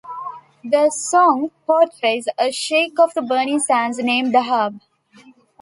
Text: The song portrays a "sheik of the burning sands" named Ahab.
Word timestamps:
The 0.63 0.89
song 0.89 1.51
portrays 1.67 2.27
a 2.39 2.51
"sheik 2.51 2.97
of 2.99 3.13
the 3.13 3.21
burning 3.21 3.59
sands" 3.59 3.99
named 3.99 4.33
Ahab. 4.35 4.79